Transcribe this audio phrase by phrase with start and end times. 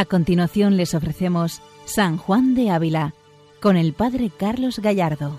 [0.00, 3.12] A continuación les ofrecemos San Juan de Ávila
[3.60, 5.38] con el Padre Carlos Gallardo.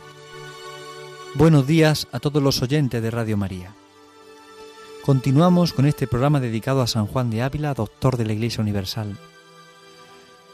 [1.33, 3.73] Buenos días a todos los oyentes de Radio María.
[5.03, 9.17] Continuamos con este programa dedicado a San Juan de Ávila, doctor de la Iglesia Universal.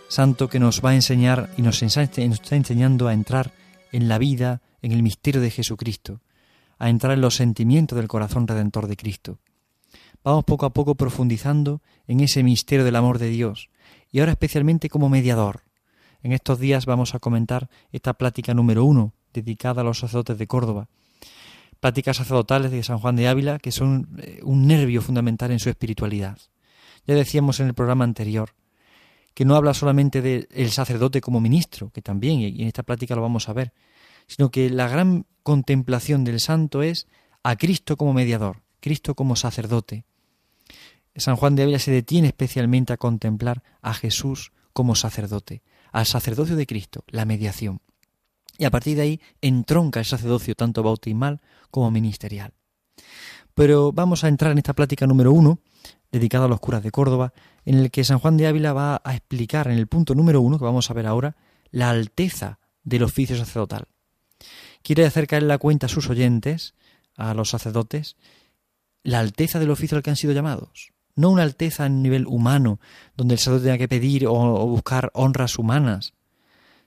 [0.08, 3.52] Santo que nos va a enseñar y nos está enseñando a entrar
[3.92, 6.22] en la vida, en el misterio de Jesucristo,
[6.80, 9.40] a entrar en los sentimientos del corazón redentor de Cristo.
[10.24, 13.70] Vamos poco a poco profundizando en ese misterio del amor de Dios,
[14.12, 15.62] y ahora especialmente como mediador.
[16.22, 20.48] En estos días vamos a comentar esta plática número uno, dedicada a los sacerdotes de
[20.48, 20.90] Córdoba.
[21.80, 25.70] Pláticas sacerdotales de San Juan de Ávila que son eh, un nervio fundamental en su
[25.70, 26.40] espiritualidad.
[27.06, 28.54] Ya decíamos en el programa anterior
[29.38, 33.22] que no habla solamente del sacerdote como ministro, que también, y en esta plática lo
[33.22, 33.72] vamos a ver,
[34.26, 37.08] sino que la gran contemplación del santo es
[37.44, 40.06] a Cristo como mediador, Cristo como sacerdote,
[41.18, 46.56] San Juan de Ávila se detiene especialmente a contemplar a Jesús como sacerdote, al sacerdocio
[46.56, 47.82] de Cristo, la mediación.
[48.58, 52.54] Y a partir de ahí entronca el sacerdocio tanto bautismal como ministerial.
[53.56, 55.60] Pero vamos a entrar en esta plática número uno,
[56.10, 57.34] dedicada a los curas de Córdoba,
[57.66, 60.58] en el que San Juan de Ávila va a explicar en el punto número uno,
[60.58, 61.36] que vamos a ver ahora,
[61.72, 63.90] la alteza del oficio sacerdotal.
[64.82, 66.74] Quiere acercar en la cuenta a sus oyentes,
[67.18, 68.16] a los sacerdotes,
[69.08, 72.80] la alteza del oficio al que han sido llamados no una alteza a nivel humano,
[73.18, 76.14] donde el sacerdote tenga que pedir o, buscar honras humanas,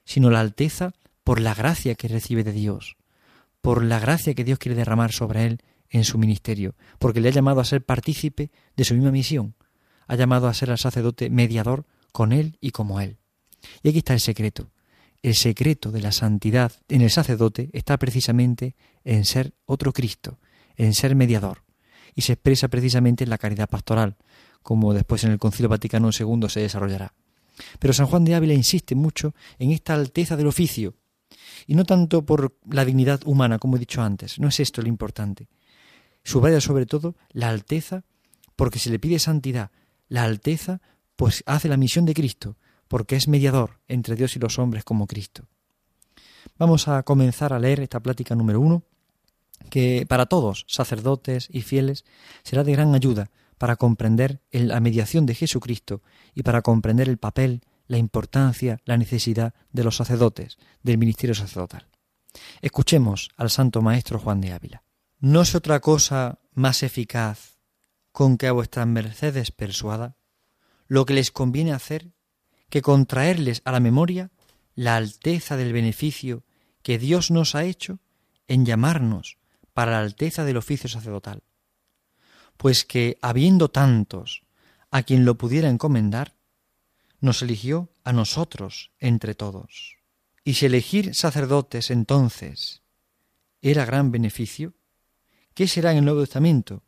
[0.05, 2.97] sino la alteza por la gracia que recibe de Dios,
[3.61, 7.33] por la gracia que Dios quiere derramar sobre él en su ministerio, porque le ha
[7.33, 9.57] llamado a ser partícipe de su misma misión,
[10.07, 13.19] ha llamado a ser al sacerdote mediador con él y como él.
[13.83, 14.71] Y aquí está el secreto.
[15.23, 20.39] El secreto de la santidad en el sacerdote está precisamente en ser otro Cristo,
[20.77, 21.65] en ser mediador
[22.15, 24.17] y se expresa precisamente en la caridad pastoral,
[24.63, 27.15] como después en el Concilio Vaticano II se desarrollará.
[27.79, 30.95] Pero San Juan de Ávila insiste mucho en esta alteza del oficio,
[31.67, 34.89] y no tanto por la dignidad humana, como he dicho antes, no es esto lo
[34.89, 35.49] importante.
[36.25, 38.05] Subraya sobre todo la alteza
[38.57, 39.71] porque se le pide santidad,
[40.09, 40.81] la alteza
[41.17, 42.57] pues hace la misión de Cristo,
[42.89, 45.47] porque es mediador entre Dios y los hombres como Cristo.
[46.59, 48.83] Vamos a comenzar a leer esta plática número uno
[49.69, 52.05] que para todos, sacerdotes y fieles,
[52.43, 56.03] será de gran ayuda para comprender la mediación de Jesucristo
[56.35, 61.87] y para comprender el papel, la importancia, la necesidad de los sacerdotes, del ministerio sacerdotal.
[62.63, 64.83] Escuchemos al Santo Maestro Juan de Ávila.
[65.19, 67.59] No es otra cosa más eficaz
[68.13, 70.17] con que a vuestras mercedes persuada
[70.87, 72.13] lo que les conviene hacer
[72.71, 74.31] que contraerles a la memoria
[74.75, 76.45] la alteza del beneficio
[76.83, 77.99] que Dios nos ha hecho
[78.49, 79.40] en llamarnos
[79.81, 81.43] para la alteza del oficio sacerdotal,
[82.59, 84.43] pues que, habiendo tantos
[84.91, 86.35] a quien lo pudiera encomendar,
[87.21, 89.97] nos eligió a nosotros entre todos.
[90.45, 92.83] Y si elegir sacerdotes entonces
[93.63, 94.75] era gran beneficio,
[95.55, 96.83] ¿qué será en el Nuevo Testamento,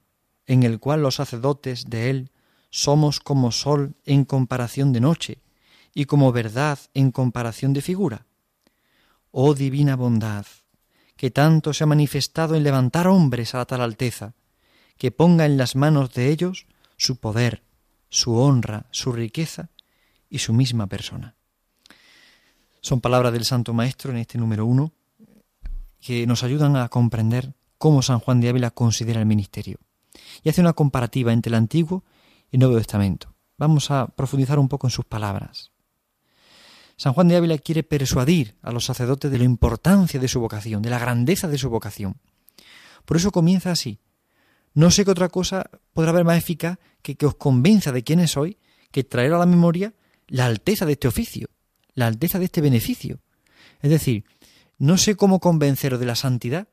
[0.45, 2.31] en el cual los sacerdotes de él
[2.69, 5.39] somos como sol en comparación de noche
[5.95, 8.27] y como verdad en comparación de figura?
[9.31, 10.45] Oh divina bondad,
[11.17, 14.35] que tanto se ha manifestado en levantar hombres a la tal alteza,
[14.97, 17.63] que ponga en las manos de ellos su poder,
[18.09, 19.71] su honra, su riqueza
[20.29, 21.35] y su misma persona.
[22.81, 24.93] Son palabras del Santo Maestro en este número uno
[26.01, 29.79] que nos ayudan a comprender cómo San Juan de Ávila considera el ministerio.
[30.43, 32.05] Y hace una comparativa entre el Antiguo
[32.51, 33.35] y el Nuevo Testamento.
[33.59, 35.72] Vamos a profundizar un poco en sus palabras.
[37.03, 40.83] San Juan de Ávila quiere persuadir a los sacerdotes de la importancia de su vocación,
[40.83, 42.21] de la grandeza de su vocación.
[43.05, 43.99] Por eso comienza así.
[44.73, 48.31] No sé qué otra cosa podrá haber más eficaz que que os convenza de quiénes
[48.31, 48.57] soy,
[48.93, 49.95] que traer a la memoria
[50.29, 51.49] la alteza de este oficio,
[51.95, 53.19] la alteza de este beneficio.
[53.81, 54.25] Es decir,
[54.79, 56.69] no sé cómo convenceros de la santidad,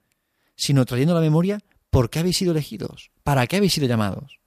[0.56, 1.58] sino trayendo a la memoria
[1.90, 4.40] por qué habéis sido elegidos, para qué habéis sido llamados.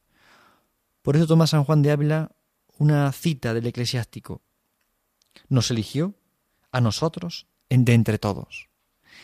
[1.02, 2.30] Por eso toma San Juan de Ávila
[2.78, 4.42] una cita del eclesiástico
[5.48, 6.14] nos eligió
[6.70, 7.46] a nosotros
[7.80, 8.68] de entre todos.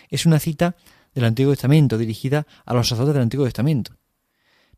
[0.08, 0.76] Es una cita
[1.14, 3.96] del Antiguo Testamento dirigida a los sacerdotes del Antiguo Testamento.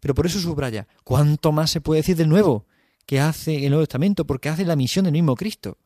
[0.01, 2.67] Pero por eso subraya, ¿cuánto más se puede decir del Nuevo
[3.07, 4.27] que hace el Nuevo Testamento?
[4.27, 5.79] Porque hace la misión del mismo Cristo.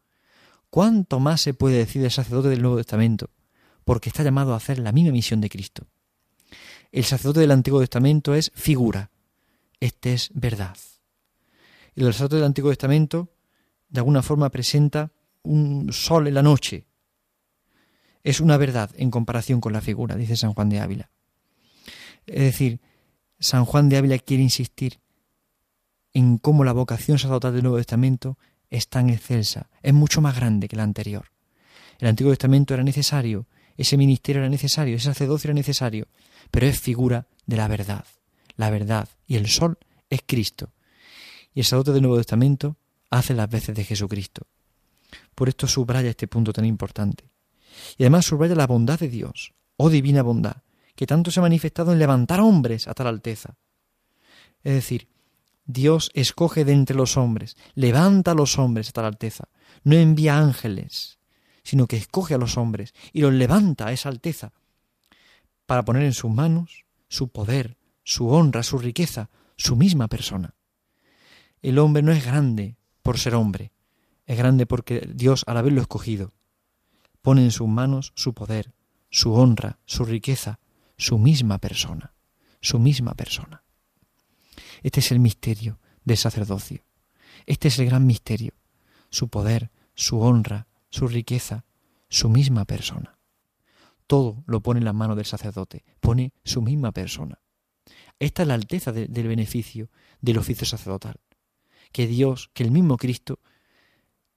[0.71, 3.31] ¿Cuánto más se puede decir del sacerdote del Nuevo Testamento?
[3.85, 5.87] Porque está llamado a hacer la misma misión de Cristo.
[6.91, 9.11] El sacerdote del Antiguo Testamento es figura.
[9.81, 10.77] Este es verdad.
[11.97, 13.33] El sacerdote del Antiguo Testamento,
[13.89, 15.13] de alguna forma, presenta
[15.45, 16.87] un sol en la noche.
[18.23, 21.11] Es una verdad en comparación con la figura, dice San Juan de Ávila.
[22.27, 22.81] Es decir,
[23.39, 24.99] San Juan de Ávila quiere insistir
[26.15, 28.39] en cómo la vocación sacerdotal del Nuevo Testamento
[28.71, 31.27] es tan excelsa, es mucho más grande que la anterior.
[31.99, 36.09] El Antiguo Testamento era necesario, ese ministerio era necesario, ese sacerdocio era necesario,
[36.51, 38.05] pero es figura de la verdad.
[38.57, 40.73] La verdad y el sol es Cristo.
[41.53, 42.77] Y el sacerdote del Nuevo Testamento
[43.11, 44.47] hace las veces de Jesucristo.
[45.35, 47.31] Por esto subraya este punto tan importante.
[47.99, 50.59] Y además subraya la bondad de Dios, oh divina bondad,
[50.95, 53.57] que tanto se ha manifestado en levantar hombres a tal alteza.
[54.63, 55.09] Es decir,
[55.67, 59.49] Dios escoge de entre los hombres, levanta a los hombres a tal alteza,
[59.83, 61.19] no envía ángeles,
[61.63, 64.53] sino que escoge a los hombres y los levanta a esa alteza
[65.67, 70.55] para poner en sus manos su poder, su honra, su riqueza, su misma persona.
[71.63, 73.73] El hombre no es grande por ser hombre,
[74.27, 76.33] es grande porque Dios, al haberlo escogido,
[77.23, 78.73] pone en sus manos su poder,
[79.11, 80.61] su honra, su riqueza,
[80.97, 82.15] su misma persona,
[82.61, 83.63] su misma persona.
[84.83, 86.85] Este es el misterio del sacerdocio.
[87.47, 88.55] Este es el gran misterio,
[89.11, 91.65] su poder, su honra, su riqueza,
[92.09, 93.19] su misma persona.
[94.07, 97.41] Todo lo pone en las manos del sacerdote, pone su misma persona.
[98.19, 99.91] Esta es la alteza del beneficio
[100.21, 101.17] del oficio sacerdotal,
[101.93, 103.41] que Dios, que el mismo Cristo,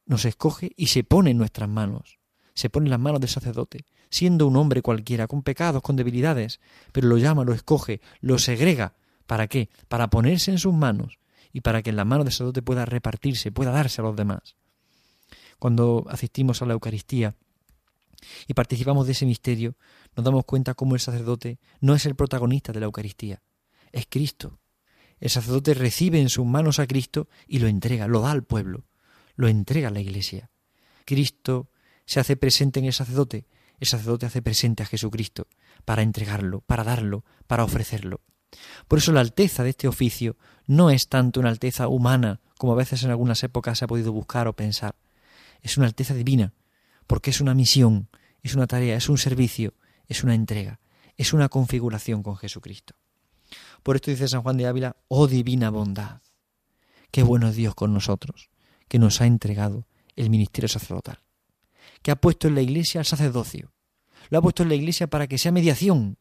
[0.08, 2.18] nos escoge y se pone en nuestras manos,
[2.54, 6.60] se pone en las manos del sacerdote, siendo un hombre cualquiera, con pecados, con debilidades,
[6.92, 8.96] pero lo llama, lo escoge, lo segrega.
[9.28, 9.70] ¿Para qué?
[9.90, 11.20] Para ponerse en sus manos
[11.52, 14.56] y para que en las manos del sacerdote pueda repartirse, pueda darse a los demás.
[15.60, 17.36] Cuando asistimos a la Eucaristía
[18.48, 19.76] y participamos de ese misterio,
[20.16, 23.42] nos damos cuenta cómo el sacerdote no es el protagonista de la Eucaristía,
[23.92, 24.60] es Cristo.
[25.20, 28.86] El sacerdote recibe en sus manos a Cristo y lo entrega, lo da al pueblo,
[29.38, 30.50] lo entrega a la Iglesia.
[31.06, 31.70] Cristo
[32.06, 33.48] se hace presente en el sacerdote,
[33.80, 35.48] el sacerdote hace presente a Jesucristo
[35.86, 38.22] para entregarlo, para darlo, para ofrecerlo.
[38.88, 40.36] Por eso la alteza de este oficio
[40.66, 44.12] no es tanto una alteza humana como a veces en algunas épocas se ha podido
[44.12, 44.96] buscar o pensar.
[45.62, 46.54] Es una alteza divina,
[47.06, 48.10] porque es una misión,
[48.42, 49.74] es una tarea, es un servicio,
[50.08, 50.80] es una entrega,
[51.16, 52.96] es una configuración con Jesucristo.
[53.84, 56.22] Por esto dice San Juan de Ávila, oh divina bondad,
[57.12, 58.50] qué bueno es Dios con nosotros,
[58.88, 59.86] que nos ha entregado
[60.16, 61.20] el ministerio sacerdotal,
[62.02, 63.72] que ha puesto en la iglesia el sacerdocio,
[64.30, 66.18] lo ha puesto en la iglesia para que sea mediación,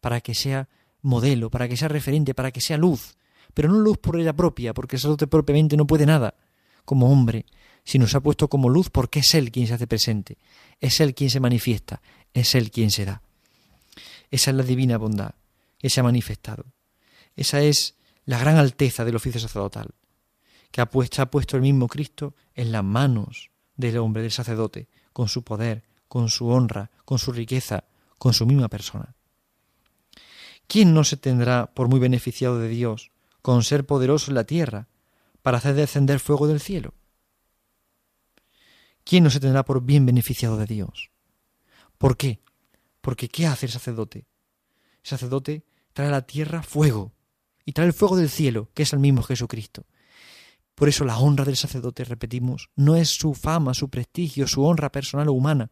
[0.00, 0.68] para que sea
[1.02, 3.16] modelo, para que sea referente, para que sea luz,
[3.54, 6.34] pero no luz por ella propia, porque el sacerdote propiamente no puede nada
[6.84, 7.46] como hombre,
[7.84, 10.38] sino se ha puesto como luz porque es Él quien se hace presente,
[10.80, 12.02] es Él quien se manifiesta,
[12.34, 13.22] es Él quien se da.
[14.30, 15.34] Esa es la divina bondad
[15.78, 16.64] que se ha manifestado.
[17.36, 19.90] Esa es la gran alteza del oficio sacerdotal,
[20.76, 20.90] que ha
[21.30, 26.28] puesto, el mismo Cristo en las manos del hombre, del sacerdote, con su poder, con
[26.28, 27.84] su honra, con su riqueza,
[28.18, 29.14] con su misma persona.
[30.66, 34.86] ¿Quién no se tendrá por muy beneficiado de Dios con ser poderoso en la tierra
[35.40, 36.92] para hacer descender fuego del cielo?
[39.02, 41.10] ¿Quién no se tendrá por bien beneficiado de Dios?
[41.96, 42.42] ¿Por qué?
[43.00, 44.26] Porque ¿qué hace el sacerdote?
[45.02, 45.64] El sacerdote
[45.94, 47.14] trae a la tierra fuego
[47.64, 49.86] y trae el fuego del cielo, que es el mismo Jesucristo.
[50.76, 54.92] Por eso la honra del sacerdote, repetimos, no es su fama, su prestigio, su honra
[54.92, 55.70] personal o humana,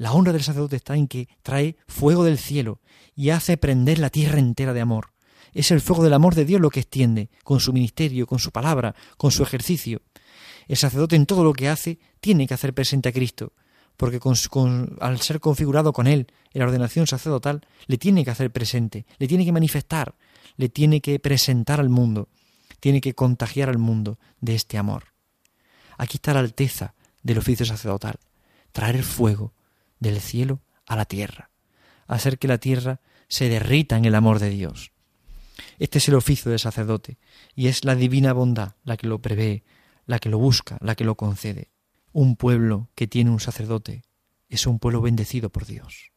[0.00, 2.80] la honra del sacerdote está en que trae fuego del cielo
[3.14, 5.12] y hace prender la tierra entera de amor.
[5.52, 8.50] Es el fuego del amor de Dios lo que extiende, con su ministerio, con su
[8.50, 10.00] palabra, con su ejercicio.
[10.68, 13.52] El sacerdote en todo lo que hace tiene que hacer presente a Cristo,
[13.98, 14.20] porque
[15.00, 19.28] al ser configurado con Él en la ordenación sacerdotal, le tiene que hacer presente, le
[19.28, 20.14] tiene que manifestar,
[20.56, 22.30] le tiene que presentar al mundo,
[22.80, 25.12] tiene que contagiar al mundo de este amor.
[25.98, 28.18] Aquí está la alteza del oficio sacerdotal,
[28.72, 29.52] traer el fuego,
[29.98, 31.50] del cielo a la tierra,
[32.06, 34.92] hacer que la tierra se derrita en el amor de Dios.
[35.78, 37.18] Este es el oficio del sacerdote,
[37.54, 39.62] y es la divina bondad la que lo prevé,
[40.06, 41.70] la que lo busca, la que lo concede.
[42.12, 44.02] Un pueblo que tiene un sacerdote
[44.48, 46.10] es un pueblo bendecido por Dios.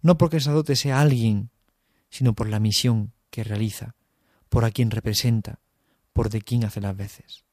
[0.00, 1.50] No porque el sacerdote sea alguien,
[2.08, 3.96] sino por la misión que realiza,
[4.54, 5.58] por a quien representa,
[6.12, 7.44] por de quien hace las veces.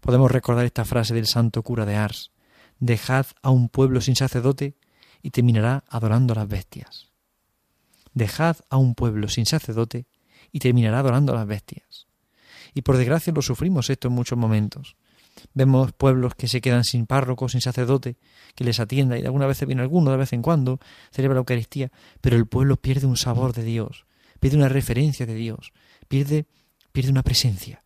[0.00, 2.30] Podemos recordar esta frase del santo cura de Ars,
[2.78, 4.76] dejad a un pueblo sin sacerdote
[5.20, 7.10] y terminará adorando a las bestias.
[8.14, 10.06] Dejad a un pueblo sin sacerdote
[10.52, 12.06] y terminará adorando a las bestias.
[12.72, 14.94] Y por desgracia lo sufrimos esto en muchos momentos.
[15.54, 18.16] Vemos pueblos que se quedan sin párroco, sin sacerdote,
[18.54, 20.78] que les atienda, y de alguna vez viene alguno, de vez en cuando,
[21.10, 24.06] celebra la Eucaristía, pero el pueblo pierde un sabor de Dios,
[24.42, 25.72] pierde una referencia de Dios,
[26.08, 26.46] pierde,
[26.90, 27.84] pierde una presencia,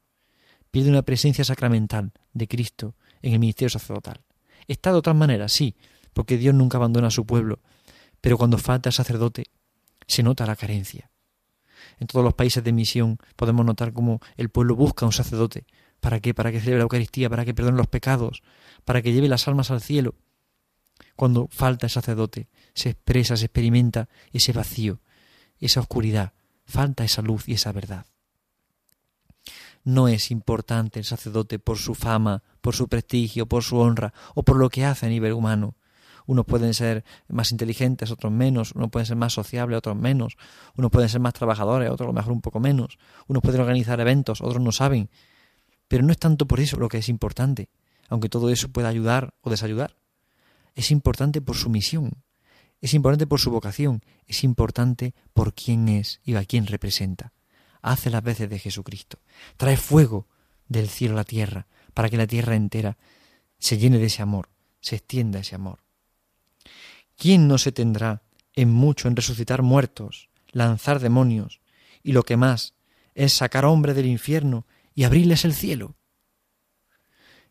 [0.71, 4.23] pierde una presencia sacramental de Cristo en el ministerio sacerdotal.
[4.67, 5.77] Está de otras maneras, sí,
[6.15, 7.61] porque Dios nunca abandona a su pueblo,
[8.23, 9.45] pero cuando falta sacerdote
[10.07, 11.11] se nota la carencia.
[12.01, 15.67] En todos los países de misión podemos notar cómo el pueblo busca un sacerdote
[16.01, 16.35] ¿Para qué?
[16.35, 18.43] Para que celebre la Eucaristía, para que perdone los pecados,
[18.85, 20.15] para que lleve las almas al cielo.
[21.17, 25.01] Cuando falta el sacerdote, se expresa, se experimenta ese vacío,
[25.59, 26.35] esa oscuridad,
[26.67, 28.07] falta esa luz y esa verdad.
[29.85, 34.43] No es importante el sacerdote por su fama, por su prestigio, por su honra o
[34.43, 35.77] por lo que hace a nivel humano.
[36.27, 40.37] Unos pueden ser más inteligentes, otros menos, unos pueden ser más sociables, otros menos,
[40.77, 44.01] unos pueden ser más trabajadores, otros a lo mejor un poco menos, unos pueden organizar
[44.01, 45.09] eventos, otros no saben.
[45.87, 47.71] Pero no es tanto por eso lo que es importante,
[48.09, 49.97] aunque todo eso pueda ayudar o desayudar.
[50.75, 52.25] Es importante por su misión,
[52.81, 57.33] es importante por su vocación, es importante por quién es y a quién representa.
[57.83, 59.19] Hace las veces de Jesucristo,
[59.57, 60.27] trae fuego
[60.69, 62.99] del cielo a la tierra, para que la tierra entera
[63.59, 65.81] se llene de ese amor, se extienda ese amor.
[67.17, 68.23] ¿Quién no se tendrá
[68.55, 71.61] en mucho en resucitar muertos, lanzar demonios,
[72.03, 72.75] y lo que más
[73.15, 75.97] es sacar hombres del infierno y abrirles el cielo?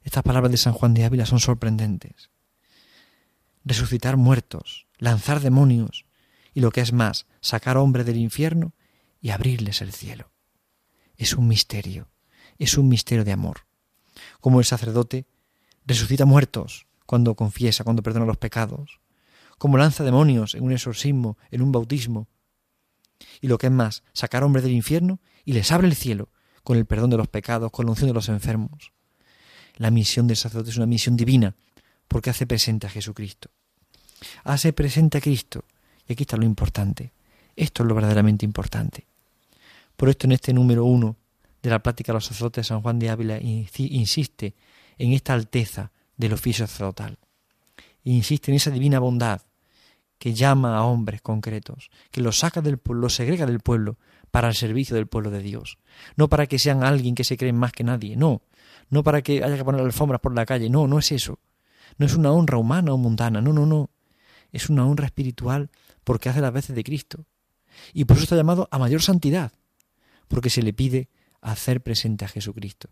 [0.03, 2.29] Estas palabras de San Juan de Ávila son sorprendentes.
[3.63, 6.05] Resucitar muertos, lanzar demonios,
[6.53, 8.73] y lo que es más, sacar hombres del infierno
[9.21, 10.31] y abrirles el cielo.
[11.17, 12.09] Es un misterio,
[12.57, 13.67] es un misterio de amor.
[14.39, 15.25] Como el sacerdote
[15.85, 18.99] resucita muertos cuando confiesa, cuando perdona los pecados,
[19.57, 22.27] como lanza demonios en un exorcismo, en un bautismo.
[23.41, 26.29] Y lo que es más, sacar hombres del infierno y les abre el cielo
[26.63, 28.91] con el perdón de los pecados, con la unción de los enfermos.
[29.75, 31.55] La misión del sacerdote es una misión divina
[32.07, 33.49] porque hace presente a Jesucristo.
[34.43, 35.65] Hace presente a Cristo.
[36.07, 37.13] Y aquí está lo importante.
[37.55, 39.05] Esto es lo verdaderamente importante.
[39.95, 41.15] Por esto en este número uno
[41.61, 44.53] de la plática de los sacerdotes de San Juan de Ávila insiste
[44.97, 47.17] en esta alteza del oficio sacerdotal
[48.05, 49.41] insiste en esa divina bondad
[50.17, 53.97] que llama a hombres concretos, que los saca del pueblo, los segrega del pueblo
[54.31, 55.77] para el servicio del pueblo de Dios.
[56.15, 58.41] No para que sean alguien que se creen más que nadie, no.
[58.89, 61.39] No para que haya que poner alfombras por la calle, no, no es eso.
[61.97, 63.89] No es una honra humana o mundana, no, no, no.
[64.55, 65.69] Es una honra espiritual
[66.05, 67.25] porque hace las veces de Cristo.
[67.93, 69.51] Y por eso está llamado a mayor santidad,
[70.29, 71.09] porque se le pide
[71.41, 72.87] hacer presente a Jesucristo.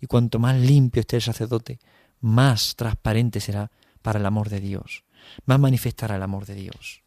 [0.00, 1.80] Y cuanto más limpio esté el sacerdote,
[2.20, 5.02] más transparente será para el amor de Dios,
[5.44, 7.02] más manifestará el amor de Dios.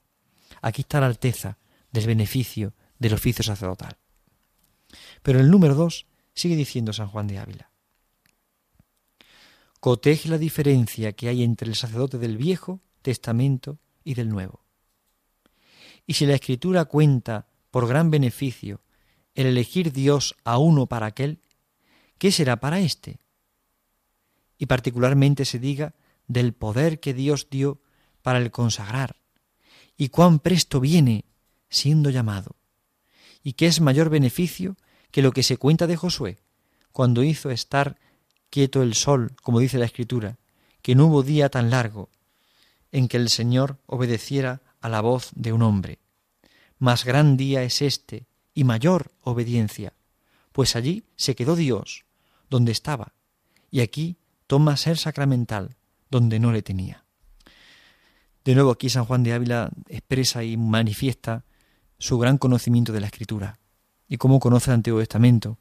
[0.61, 1.57] Aquí está la alteza
[1.93, 3.97] del beneficio del oficio sacerdotal.
[5.23, 7.71] Pero el número dos sigue diciendo San Juan de Ávila.
[9.79, 14.63] Coteje la diferencia que hay entre el sacerdote del Viejo Testamento y del Nuevo.
[16.05, 18.81] Y si la Escritura cuenta por gran beneficio
[19.33, 21.39] el elegir Dios a uno para aquel,
[22.17, 23.19] ¿qué será para éste?
[24.57, 25.95] Y particularmente se diga
[26.27, 27.81] del poder que Dios dio
[28.21, 29.15] para el consagrar,
[29.97, 31.25] y cuán presto viene
[31.69, 32.55] siendo llamado,
[33.43, 34.77] y que es mayor beneficio
[35.11, 36.39] que lo que se cuenta de Josué,
[36.91, 37.97] cuando hizo estar
[38.49, 40.37] quieto el sol, como dice la Escritura,
[40.81, 42.09] que no hubo día tan largo
[42.91, 45.99] en que el Señor obedeciera a la voz de un hombre.
[46.79, 49.93] Más gran día es este y mayor obediencia,
[50.51, 52.05] pues allí se quedó Dios,
[52.49, 53.13] donde estaba,
[53.69, 54.17] y aquí
[54.47, 55.77] toma ser sacramental,
[56.09, 57.05] donde no le tenía.
[58.43, 61.45] De nuevo aquí San Juan de Ávila expresa y manifiesta
[61.99, 63.59] su gran conocimiento de la Escritura
[64.07, 65.59] y cómo conoce el Antiguo Testamento.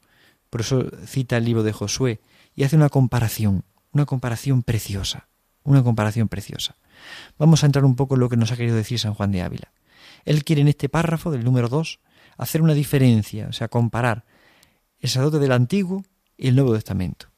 [0.49, 2.19] Por eso cita el libro de Josué
[2.55, 5.29] y hace una comparación, una comparación preciosa,
[5.63, 6.77] una comparación preciosa.
[7.37, 9.41] Vamos a entrar un poco en lo que nos ha querido decir San Juan de
[9.41, 9.71] Ávila.
[10.25, 11.99] Él quiere en este párrafo del número 2
[12.37, 14.25] hacer una diferencia, o sea, comparar
[14.99, 16.03] el sacerdote del Antiguo
[16.37, 17.31] y el Nuevo Testamento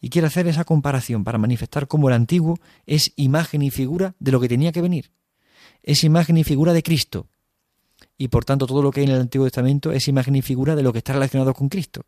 [0.00, 4.32] y quiere hacer esa comparación para manifestar cómo el antiguo es imagen y figura de
[4.32, 5.10] lo que tenía que venir.
[5.82, 7.28] Es imagen y figura de Cristo.
[8.18, 10.74] Y por tanto todo lo que hay en el Antiguo Testamento es imagen y figura
[10.74, 12.06] de lo que está relacionado con Cristo.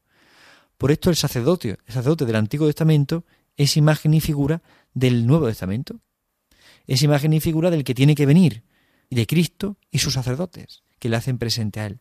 [0.77, 3.25] Por esto el sacerdote, el sacerdote del Antiguo Testamento
[3.59, 4.63] es imagen y figura
[4.95, 6.01] del Nuevo Testamento.
[6.87, 8.63] Es imagen y figura del que tiene que venir,
[9.11, 11.99] de Cristo y sus sacerdotes, que le hacen presente a él.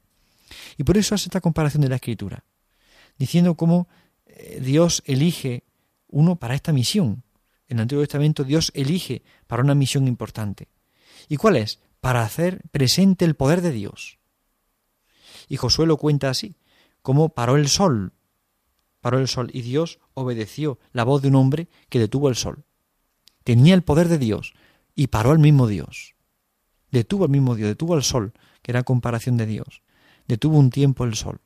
[0.77, 2.45] Y por eso hace esta comparación de la Escritura,
[3.17, 3.89] diciendo cómo
[4.27, 5.63] eh, Dios elige
[6.07, 7.23] uno para esta misión.
[7.67, 10.69] En el Antiguo Testamento Dios elige para una misión importante.
[11.27, 11.79] ¿Y cuál es?
[11.99, 14.19] Para hacer presente el poder de Dios.
[15.49, 16.55] Y Josué lo cuenta así,
[17.01, 18.13] como paró el sol.
[19.01, 22.65] Paró el sol y Dios obedeció la voz de un hombre que detuvo el sol.
[23.43, 24.53] Tenía el poder de Dios
[24.95, 26.15] y paró el mismo Dios.
[26.91, 29.83] Detuvo el mismo Dios, detuvo el sol, que era comparación de Dios.
[30.27, 31.39] Detuvo un tiempo el sol.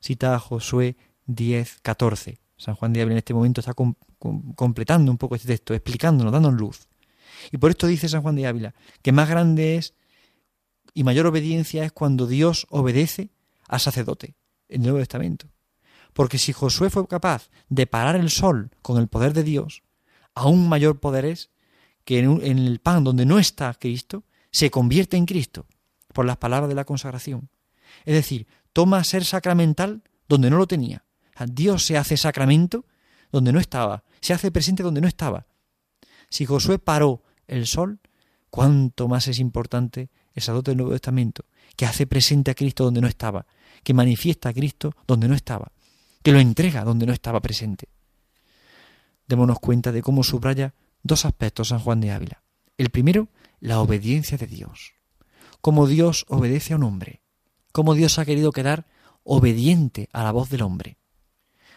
[0.00, 0.96] Cita Josué
[1.26, 2.38] 10, 14.
[2.56, 6.60] San Juan de Ávila en este momento está completando un poco este texto, explicándonos, dándonos
[6.60, 6.88] luz.
[7.50, 9.94] Y por esto dice San Juan de Ávila que más grande es
[10.94, 13.30] y mayor obediencia es cuando Dios obedece
[13.68, 14.36] al sacerdote
[14.68, 15.48] en el Nuevo Testamento.
[16.16, 19.82] Porque si Josué fue capaz de parar el sol con el poder de Dios,
[20.34, 21.50] aún mayor poder es
[22.06, 25.66] que en, el pan donde no está Cristo, se convierte en Cristo
[26.14, 27.50] por las palabras de la consagración.
[28.06, 31.04] Es decir, toma ser sacramental donde no lo tenía.
[31.48, 32.86] Dios se hace sacramento
[33.30, 35.46] donde no estaba, se hace presente donde no estaba.
[36.30, 38.00] Si Josué paró el sol,
[38.48, 41.44] cuánto más es importante el sacerdote del Nuevo Testamento,
[41.76, 43.44] que hace presente a Cristo donde no estaba,
[43.82, 45.72] que manifiesta a Cristo donde no estaba,
[46.26, 47.88] que lo entrega donde no estaba presente.
[49.28, 52.42] Démonos cuenta de cómo subraya dos aspectos San Juan de Ávila.
[52.76, 53.28] El primero,
[53.60, 54.94] la obediencia de Dios.
[55.60, 57.22] Cómo Dios obedece a un hombre.
[57.70, 58.88] Cómo Dios ha querido quedar
[59.22, 60.98] obediente a la voz del hombre.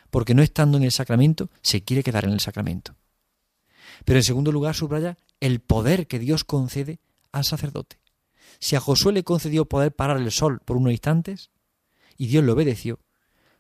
[0.10, 2.96] Porque no estando en el sacramento, se quiere quedar en el sacramento.
[4.04, 7.02] Pero en segundo lugar, subraya el poder que Dios concede
[7.32, 8.00] al sacerdote.
[8.58, 11.52] Si a Josué le concedió poder parar el sol por unos instantes,
[12.18, 13.00] y Dios le obedeció,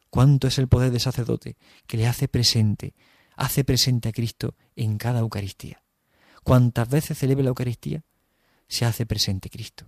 [0.09, 2.93] ¿cuánto es el poder del sacerdote que le hace presente,
[3.35, 5.83] hace presente a Cristo en cada Eucaristía?
[6.43, 8.03] Cuantas veces celebre la Eucaristía,
[8.67, 9.85] se hace presente Cristo.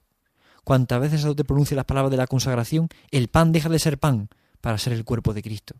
[0.64, 3.98] Cuantas veces el sacerdote pronuncia las palabras de la consagración, el pan deja de ser
[3.98, 5.76] pan para ser el cuerpo de Cristo.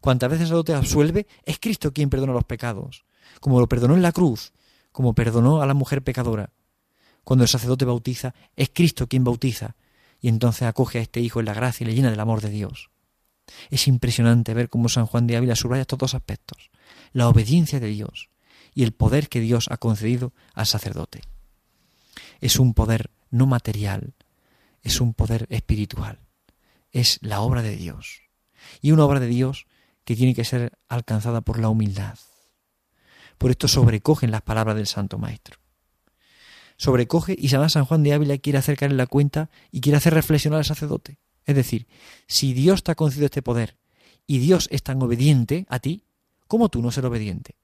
[0.00, 3.04] Cuantas veces el sacerdote absuelve, es Cristo quien perdona los pecados,
[3.40, 4.52] como lo perdonó en la cruz,
[4.92, 6.50] como perdonó a la mujer pecadora.
[7.24, 9.76] Cuando el sacerdote bautiza, es Cristo quien bautiza,
[10.20, 12.50] y entonces acoge a este hijo en la gracia y le llena del amor de
[12.50, 12.90] Dios.
[13.70, 16.70] Es impresionante ver cómo San Juan de Ávila subraya estos dos aspectos,
[17.12, 18.30] la obediencia de Dios
[18.74, 21.22] y el poder que Dios ha concedido al sacerdote.
[22.40, 24.14] Es un poder no material,
[24.82, 26.18] es un poder espiritual,
[26.92, 28.22] es la obra de Dios.
[28.80, 29.66] Y una obra de Dios
[30.04, 32.18] que tiene que ser alcanzada por la humildad.
[33.38, 35.58] Por esto sobrecogen las palabras del Santo Maestro.
[36.76, 40.58] Sobrecoge y San Juan de Ávila quiere hacer en la cuenta y quiere hacer reflexionar
[40.58, 41.18] al sacerdote.
[41.50, 41.88] Es decir,
[42.28, 43.76] si Dios te ha concedido este poder
[44.24, 46.04] y Dios es tan obediente a ti,
[46.46, 47.56] ¿cómo tú no ser obediente?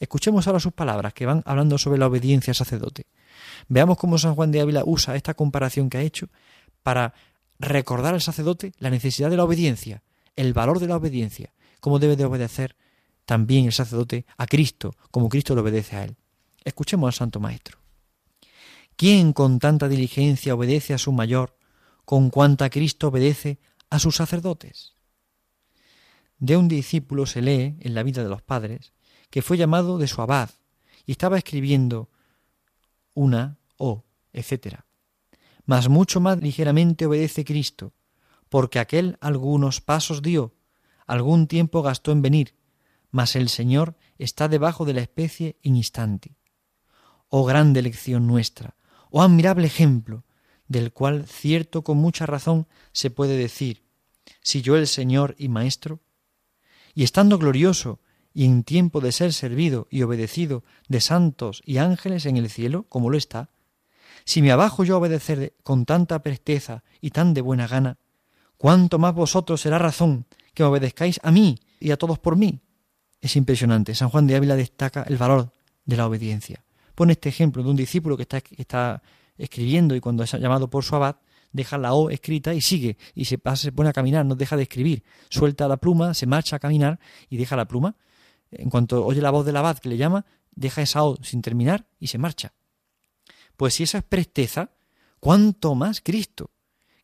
[0.00, 3.04] Escuchemos ahora sus palabras que van hablando sobre la obediencia al sacerdote.
[3.68, 6.30] Veamos cómo San Juan de Ávila usa esta comparación que ha hecho
[6.82, 7.12] para
[7.58, 10.02] recordar al sacerdote la necesidad de la obediencia,
[10.34, 12.74] el valor de la obediencia, cómo debe de obedecer
[13.26, 16.16] también el sacerdote a Cristo, como Cristo le obedece a él.
[16.64, 17.76] Escuchemos al Santo Maestro.
[18.96, 21.55] ¿Quién con tanta diligencia obedece a su mayor,
[22.06, 23.58] con cuanta Cristo obedece
[23.90, 24.94] a sus sacerdotes?
[26.38, 28.94] De un discípulo se lee en la vida de los padres
[29.30, 30.50] que fue llamado de su abad
[31.04, 32.10] y estaba escribiendo
[33.12, 34.80] una o, etc.
[35.64, 37.92] Mas mucho más ligeramente obedece Cristo,
[38.48, 40.54] porque aquel algunos pasos dio,
[41.06, 42.54] algún tiempo gastó en venir,
[43.10, 46.36] mas el Señor está debajo de la especie en instante.
[47.28, 48.76] Oh grande lección nuestra,
[49.10, 50.24] oh admirable ejemplo,
[50.68, 53.82] del cual cierto con mucha razón se puede decir,
[54.42, 56.00] si yo el Señor y Maestro,
[56.94, 58.00] y estando glorioso
[58.32, 62.84] y en tiempo de ser servido y obedecido de santos y ángeles en el cielo,
[62.88, 63.50] como lo está,
[64.24, 67.98] si me abajo yo a obedecer con tanta presteza y tan de buena gana,
[68.56, 72.60] cuánto más vosotros será razón que obedezcáis a mí y a todos por mí.
[73.20, 73.94] Es impresionante.
[73.94, 75.52] San Juan de Ávila destaca el valor
[75.84, 76.64] de la obediencia.
[76.94, 79.02] Pone este ejemplo de un discípulo que está, está
[79.38, 81.16] escribiendo y cuando es llamado por su abad,
[81.52, 84.56] deja la O escrita y sigue, y se, pasa, se pone a caminar, no deja
[84.56, 85.04] de escribir.
[85.30, 87.96] Suelta la pluma, se marcha a caminar y deja la pluma
[88.50, 91.86] en cuanto oye la voz del abad que le llama, deja esa O sin terminar
[91.98, 92.54] y se marcha.
[93.56, 94.70] Pues si esa es presteza,
[95.20, 96.50] ¿cuánto más Cristo?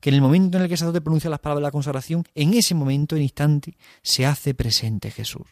[0.00, 2.24] Que en el momento en el que el sacerdote pronuncia las palabras de la consagración,
[2.34, 5.48] en ese momento, en instante, se hace presente Jesús.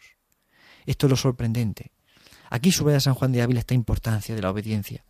[0.85, 1.91] Esto es lo sorprendente.
[2.49, 5.05] Aquí sube a San Juan de Ávila esta importancia de la obediencia.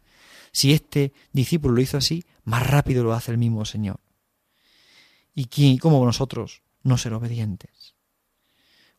[0.51, 3.99] Si este discípulo lo hizo así, más rápido lo hace el mismo Señor.
[5.33, 7.95] ¿Y quién, como nosotros, no ser obedientes?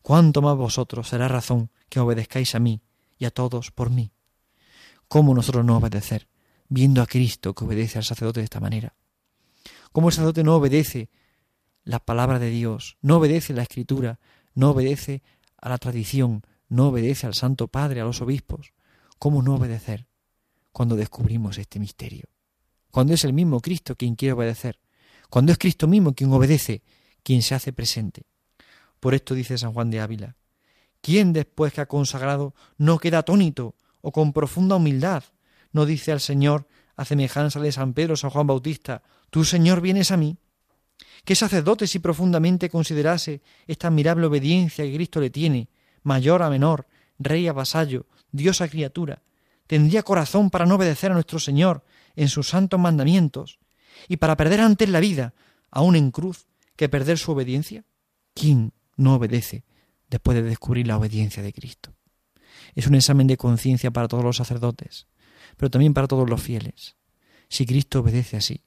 [0.03, 2.83] cuánto más vosotros será razón que obedezcáis a mí
[3.17, 4.11] y a todos por mí.
[5.07, 6.27] ¿Cómo nosotros no obedecer,
[6.67, 8.95] viendo a Cristo que obedece al sacerdote de esta manera?
[9.91, 11.09] ¿Cómo el sacerdote no obedece
[11.83, 14.19] la palabra de Dios, no obedece la escritura,
[14.53, 15.23] no obedece
[15.57, 18.73] a la tradición, no obedece al Santo Padre, a los obispos?
[19.17, 20.07] ¿Cómo no obedecer
[20.73, 22.27] cuando descubrimos este misterio?
[22.91, 24.79] Cuando es el mismo Cristo quien quiere obedecer,
[25.29, 26.83] cuando es Cristo mismo quien obedece,
[27.23, 28.25] quien se hace presente.
[28.99, 30.35] Por esto dice San Juan de Ávila,
[31.01, 35.23] ¿quién después que ha consagrado no queda atónito o con profunda humildad
[35.71, 40.11] no dice al Señor a semejanza de San Pedro San Juan Bautista, tú Señor vienes
[40.11, 40.37] a mí?
[41.25, 45.69] ¿Qué sacerdote si profundamente considerase esta admirable obediencia que Cristo le tiene,
[46.03, 49.21] mayor a menor, rey a vasallo, Dios a criatura,
[49.67, 51.83] tendría corazón para no obedecer a nuestro Señor
[52.15, 53.59] en sus santos mandamientos
[54.07, 55.33] y para perder antes la vida,
[55.71, 57.85] aun en cruz, que perder su obediencia?
[58.33, 59.63] ¿Quién no obedece
[60.13, 61.91] después de descubrir la obediencia de Cristo.
[62.75, 65.07] Es un examen de conciencia para todos los sacerdotes,
[65.57, 66.95] pero también para todos los fieles.
[67.49, 68.63] Si Cristo obedece así,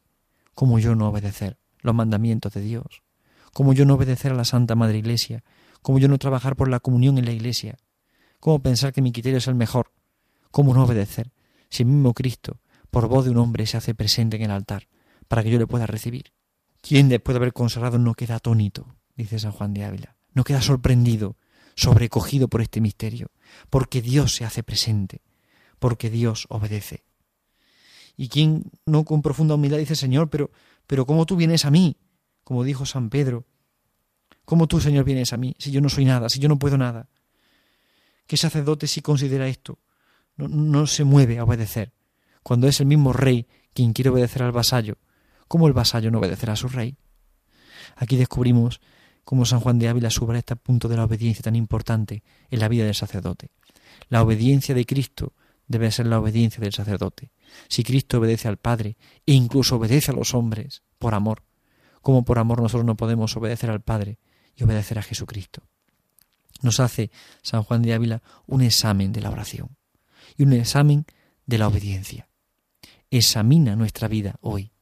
[0.54, 3.04] ¿cómo yo no obedecer los mandamientos de Dios?
[3.52, 5.44] ¿Cómo yo no obedecer a la Santa Madre Iglesia?
[5.82, 7.78] ¿Cómo yo no trabajar por la comunión en la Iglesia?
[8.40, 9.92] ¿Cómo pensar que mi criterio es el mejor?
[10.50, 11.32] ¿Cómo no obedecer
[11.68, 14.88] si el mismo Cristo, por voz de un hombre, se hace presente en el altar
[15.28, 16.32] para que yo le pueda recibir?
[16.80, 18.96] ¿Quién después de haber consagrado no queda atónito?
[19.16, 20.16] dice San Juan de Ávila.
[20.35, 21.37] No queda sorprendido,
[21.74, 23.30] sobrecogido por este misterio,
[23.70, 25.22] porque Dios se hace presente,
[25.78, 27.04] porque Dios obedece.
[28.16, 30.50] ¿Y quién no con profunda humildad dice, Señor, pero,
[30.87, 31.96] pero ¿cómo tú vienes a mí?
[32.44, 33.46] Como dijo San Pedro,
[34.44, 36.78] ¿cómo tú, Señor, vienes a mí si yo no soy nada, si yo no puedo
[36.78, 37.09] nada?
[38.26, 39.78] ¿Qué sacerdote si considera esto?
[40.37, 41.92] No, se mueve a obedecer,
[42.42, 44.99] cuando es el mismo rey quien quiere obedecer al vasallo.
[45.49, 46.96] ¿Cómo el vasallo no obedecerá a su rey?
[47.96, 48.81] Aquí descubrimos
[49.25, 52.68] cómo San Juan de Ávila subraya este punto de la obediencia tan importante en la
[52.68, 53.51] vida del sacerdote.
[54.09, 55.33] La obediencia de Cristo
[55.68, 57.31] debe ser la obediencia del sacerdote.
[57.68, 61.44] Si Cristo obedece al Padre e incluso obedece a los hombres por amor,
[62.03, 64.18] como por amor nosotros no podemos obedecer al Padre
[64.55, 65.62] y obedecer a Jesucristo.
[66.62, 67.11] Nos hace
[67.42, 69.77] San Juan de Ávila un examen de la oración
[70.36, 71.06] y un examen
[71.46, 72.28] de la obediencia.
[73.10, 74.72] Examina nuestra vida hoy.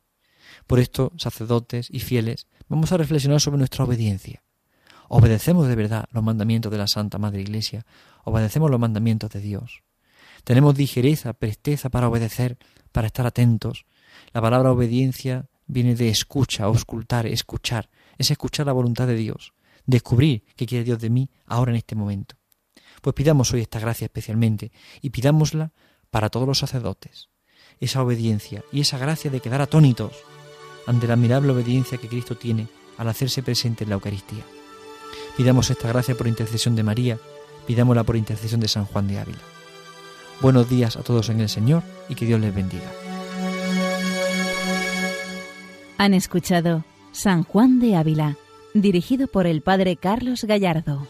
[0.67, 4.43] Por esto, sacerdotes y fieles, vamos a reflexionar sobre nuestra obediencia.
[5.09, 7.85] ¿Obedecemos de verdad los mandamientos de la Santa Madre Iglesia?
[8.25, 9.83] ¿Obedecemos los mandamientos de Dios?
[10.45, 12.59] Tenemos ligereza, presteza para obedecer,
[12.93, 13.87] para estar atentos.
[14.33, 17.91] La palabra obediencia viene de escucha, auscultar, escuchar.
[18.19, 19.55] Es escuchar la voluntad de Dios,
[19.87, 22.37] descubrir qué quiere Dios de mí ahora en este momento.
[23.05, 25.73] Pues pidamos hoy esta gracia especialmente y pidámosla
[26.11, 27.29] para todos los sacerdotes.
[27.79, 30.13] Esa obediencia y esa gracia de quedar atónitos
[30.87, 34.43] ante la admirable obediencia que Cristo tiene al hacerse presente en la Eucaristía.
[35.37, 37.19] Pidamos esta gracia por intercesión de María,
[37.67, 39.43] pidámosla por intercesión de San Juan de Ávila.
[40.41, 42.91] Buenos días a todos en el Señor y que Dios les bendiga.
[45.99, 48.39] Han escuchado San Juan de Ávila,
[48.73, 51.07] dirigido por el Padre Carlos Gallardo.